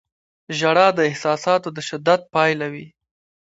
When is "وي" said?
2.73-2.87